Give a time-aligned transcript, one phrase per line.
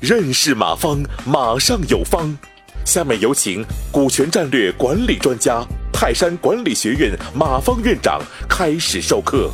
[0.00, 2.36] 认识马方，马上有方。
[2.84, 9.50] 下面有请股权战略管理专家、泰山管理学院马方院长开始授课。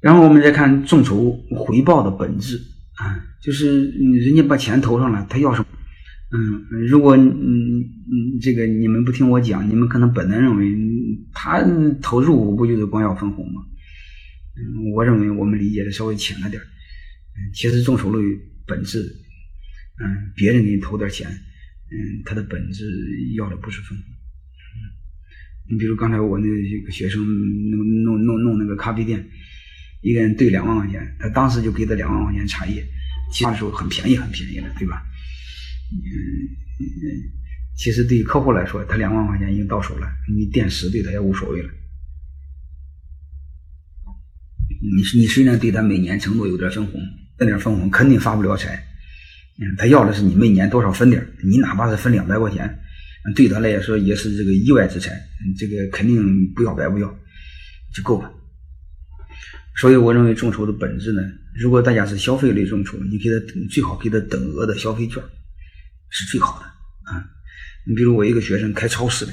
[0.00, 2.56] 然后我们再看众筹回报的本质
[2.94, 5.66] 啊，就是人家把钱投上来，他要什么？
[6.32, 10.74] 嗯，如果嗯嗯这个你们不听我讲，你们可能本能认为
[11.34, 11.62] 他
[12.00, 13.60] 投入不就是光要分红吗？
[14.94, 18.18] 我认为我们理解的稍微浅了点嗯，其实众筹的
[18.66, 19.00] 本质，
[20.00, 21.28] 嗯，别人给你投点钱。
[21.30, 22.84] 嗯，他的本质
[23.36, 24.06] 要的不是分红。
[25.68, 26.46] 你比如刚才我那
[26.84, 27.22] 个学生
[27.70, 29.24] 弄弄弄弄那个咖啡店，
[30.00, 32.84] 一个人兑两万块钱，他当时就给他两万块钱茶叶，
[33.32, 35.02] 其他时候很便宜很便宜的，对吧？
[35.92, 35.98] 嗯
[36.80, 36.84] 嗯，
[37.76, 41.68] 其实对于客户来说，他两万块钱已经到手了，你垫十对他也无所谓了。
[44.94, 47.00] 你你虽然对他每年承诺有点分红，
[47.38, 48.86] 那点分红肯定发不了财。
[49.58, 52.78] 嗯，他要的是你每年多少分点你哪怕是分两百块钱，
[53.34, 55.18] 对他来说也是这个意外之财，
[55.58, 57.08] 这个肯定不要白不要，
[57.94, 58.30] 就够了。
[59.78, 61.22] 所以我认为众筹的本质呢，
[61.58, 63.36] 如果大家是消费类众筹，你给他
[63.70, 65.22] 最好给他等额的消费券，
[66.10, 66.64] 是最好的
[67.10, 67.24] 啊。
[67.86, 69.32] 你比如我一个学生开超市的，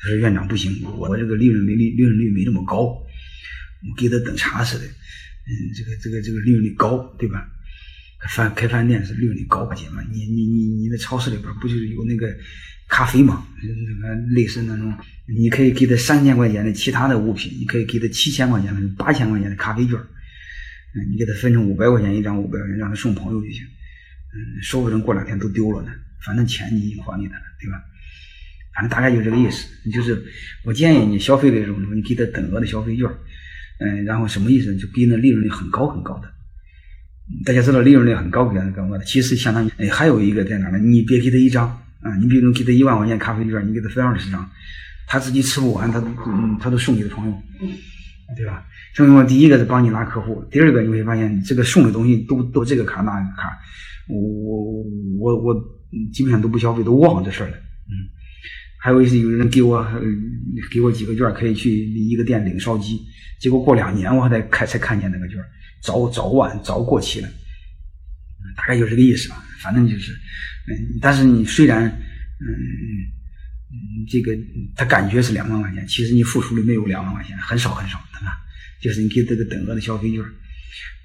[0.00, 2.96] 他说院长不行，我这个利润没利利润率没那么高，
[3.96, 7.48] 给他等茶似的，嗯，这个这个这个利润率高，对吧？
[8.30, 10.02] 饭开饭店是利润率高些嘛？
[10.10, 12.26] 你你你你在超市里边不就是有那个
[12.88, 13.46] 咖啡嘛？
[13.62, 14.92] 那个类似那种，
[15.26, 19.96] 你可以给他三千块钱的其他的物品，你可以给他七千块钱的、八千块钱的咖啡券。
[19.96, 23.62] 嗯，你给他分成五百块钱一张，五百块钱让他送朋友就行。
[23.62, 25.92] 嗯，说不定过两天都丢了呢。
[26.26, 27.80] 反正钱你已经还给他了，对吧？
[28.74, 29.68] 反正大概就这个意思。
[29.92, 30.24] 就是
[30.64, 33.06] 我建议你消费的时候，你给他等额的消费券。
[33.80, 34.76] 嗯，然后什么意思？
[34.76, 36.28] 就给那利润率很高很高的。
[37.44, 39.04] 大家知道利润率很高，给他干嘛的？
[39.04, 40.78] 其实相当于，哎，还有一个在哪呢？
[40.78, 41.68] 你别给他一张
[42.00, 44.48] 啊，你比如给他一万块钱咖啡券，你给他分二十张，
[45.06, 47.34] 他自己吃不完，他都嗯，他都送给他朋友，
[48.36, 48.64] 对吧？
[48.94, 53.50] 这种情况，第一个是帮你拉客户，第二个你会发现，这个送的东西都都这个卡那个卡，
[54.08, 54.84] 我我
[55.20, 55.64] 我我
[56.12, 57.56] 基本上都不消费，都忘了这事儿了。
[58.80, 59.84] 还有一次有人给我
[60.70, 63.00] 给我几个券，可以去一个店领烧鸡，
[63.40, 65.36] 结果过两年我还得看才看见那个券。
[65.82, 67.28] 早早晚早过期了，
[68.56, 69.44] 大概就这个意思吧。
[69.60, 72.46] 反正就是，嗯，但是你虽然，嗯
[73.70, 74.36] 嗯，这个
[74.76, 78.38] 他感觉是两万块钱，其实你付出的没有两万块钱，很少很少，对吧？
[78.80, 80.22] 就是你给这个等额的消费券，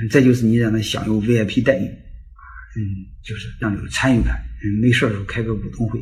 [0.00, 2.80] 嗯，再就是你让他享有 VIP 待遇，嗯，
[3.22, 4.40] 就是让有参与感。
[4.62, 6.00] 嗯，没事的时候开个股东会，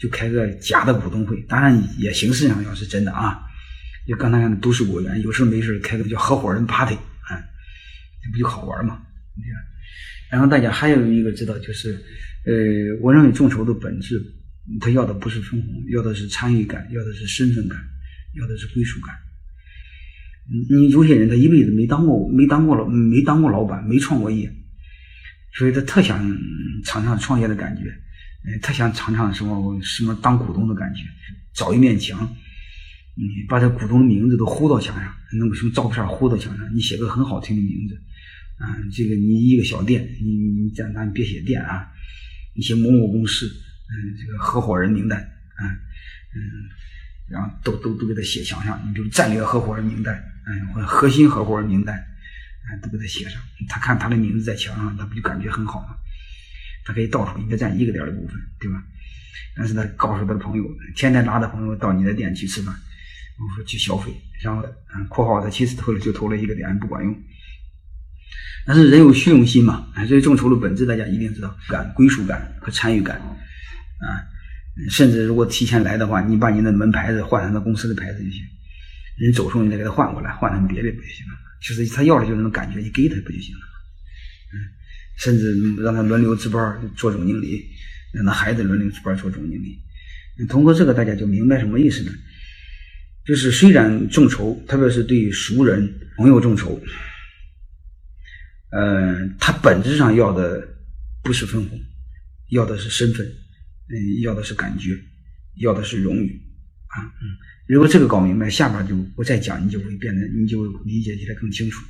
[0.00, 3.38] 就开个假的股东会，当然也形式上要是真的啊。
[4.06, 6.96] 就刚才看都市果园，有事没事开个叫合伙人 party。
[8.20, 9.00] 这不就好玩嘛？
[9.36, 9.58] 对吧？
[10.32, 11.92] 然后大家还有一个知道，就是，
[12.44, 14.20] 呃，我认为众筹的本质，
[14.80, 17.78] 他要的不是分红，要的是参与感，要的是身份感，
[18.34, 19.14] 要的是归属感。
[20.68, 24.52] 你有些人他一辈子没当过没当过老没当过老板，没创过业，
[25.54, 26.18] 所以他特想
[26.84, 27.84] 尝尝创业的感觉，
[28.44, 31.02] 呃，他想尝尝什么什么当股东的感觉，
[31.52, 32.36] 找一面墙。
[33.20, 38.00] 你把这股东的名字都糊到墙上，弄个什么照片糊到墙上，你写个很好听的名字，
[38.58, 41.88] 啊，这个你一个小店，你你咱咱别写店啊，
[42.54, 45.62] 你写某某公司，嗯，这个合伙人名单，啊，
[46.32, 46.38] 嗯，
[47.28, 50.14] 然后都都都给他写墙上，你比如战略合伙人名单，
[50.46, 55.96] 嗯，或者核心合伙人名单，啊，都给他写上，他看他的名字在墙上，他不就感觉很好吗？
[56.88, 58.82] 他可以到手应该占一个点的股份，对吧？
[59.54, 60.64] 但是他告诉他的朋友，
[60.96, 62.74] 天天拉着朋友到你的店去吃饭。
[62.74, 64.10] 我说去消费，
[64.42, 64.64] 然后，
[65.10, 67.14] 括号他其实投了就投了一个点，不管用。
[68.66, 74.08] 但是人有虚荣心嘛，所以众筹的本质大家一定知道，感、归属感和参与感啊。
[74.90, 78.42] 甚至如果提前来的话，你把你的门牌子换成他公司的牌子就行。
[79.18, 81.38] 人走时候你再给他换过来，换成别的不就行了吗？
[81.60, 83.74] 就是他要的就是那种感觉，你给他不就行了吗？
[84.52, 84.56] 嗯，
[85.18, 87.64] 甚至让他轮流值班做总经理，
[88.12, 89.78] 让他孩子轮流值班做总经理。
[90.48, 92.12] 通过这个，大家就明白什么意思呢？
[93.26, 96.80] 就是虽然众筹，特别是对熟人、朋友众筹，
[98.70, 100.66] 呃，他本质上要的
[101.22, 101.78] 不是分红，
[102.50, 104.96] 要的是身份，嗯，要的是感觉，
[105.56, 106.40] 要的是荣誉，
[106.86, 107.36] 啊，嗯，
[107.66, 111.84] 如果这个搞明白，下边就我再讲，你就会变得，你就理解起来更清楚，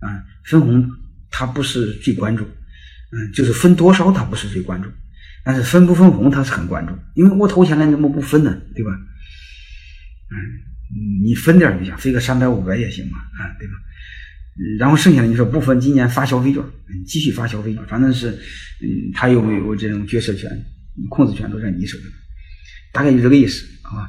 [0.00, 0.88] 啊，分红
[1.30, 2.46] 它不是最关注，
[3.12, 4.88] 嗯，就是分多少他不是最关注，
[5.44, 8.56] 但是分不分红他是很关注，因为我投钱了，你怎么不分呢？
[8.74, 8.90] 对吧？
[10.30, 10.66] 嗯。
[11.24, 13.74] 你分点就行，分个三百五百也行嘛，啊，对吧？
[14.78, 16.62] 然后剩下的你说不分今年发消费券，
[17.04, 20.48] 继续发消费券，反正是，嗯，他有没有这种决策权、
[21.10, 22.04] 控制权都在你手里，
[22.92, 24.08] 大概就这个意思啊。